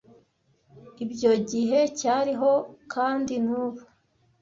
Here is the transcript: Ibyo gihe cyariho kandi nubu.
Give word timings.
Ibyo 1.03 1.31
gihe 1.51 1.79
cyariho 1.99 2.51
kandi 2.93 3.33
nubu. 3.45 3.81